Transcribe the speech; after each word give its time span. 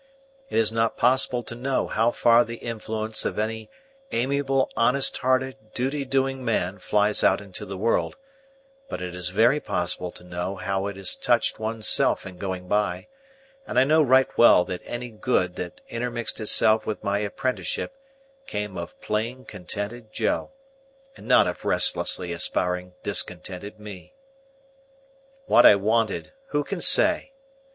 It 0.49 0.57
is 0.57 0.71
not 0.73 0.97
possible 0.97 1.43
to 1.43 1.53
know 1.53 1.85
how 1.85 2.09
far 2.09 2.43
the 2.43 2.55
influence 2.55 3.23
of 3.23 3.37
any 3.37 3.69
amiable 4.11 4.71
honest 4.75 5.17
hearted 5.19 5.73
duty 5.75 6.05
doing 6.05 6.43
man 6.43 6.79
flies 6.79 7.23
out 7.23 7.39
into 7.39 7.65
the 7.67 7.77
world; 7.77 8.15
but 8.89 8.99
it 8.99 9.13
is 9.13 9.29
very 9.29 9.59
possible 9.59 10.09
to 10.13 10.23
know 10.23 10.55
how 10.55 10.87
it 10.87 10.95
has 10.95 11.15
touched 11.15 11.59
one's 11.59 11.87
self 11.87 12.25
in 12.25 12.39
going 12.39 12.67
by, 12.67 13.09
and 13.67 13.77
I 13.77 13.83
know 13.83 14.01
right 14.01 14.27
well 14.39 14.65
that 14.65 14.81
any 14.85 15.09
good 15.09 15.55
that 15.57 15.81
intermixed 15.87 16.39
itself 16.41 16.87
with 16.87 17.03
my 17.03 17.19
apprenticeship 17.19 17.93
came 18.47 18.79
of 18.79 18.99
plain 19.01 19.45
contented 19.45 20.11
Joe, 20.11 20.49
and 21.15 21.27
not 21.27 21.45
of 21.45 21.63
restlessly 21.63 22.33
aspiring 22.33 22.93
discontented 23.03 23.79
me. 23.79 24.15
What 25.45 25.63
I 25.63 25.75
wanted, 25.75 26.31
who 26.47 26.63
can 26.63 26.81
say? 26.81 27.33